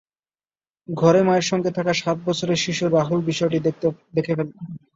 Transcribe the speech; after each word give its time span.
ঘরে 0.89 1.21
মায়ের 1.23 1.45
সঙ্গে 1.51 1.71
থাকা 1.77 1.93
সাত 1.95 2.17
বছরের 2.25 2.59
শিশু 2.65 2.83
রাহুল 2.87 3.19
বিষয়টি 3.29 3.57
দেখে 4.15 4.33
ফেলে। 4.37 4.53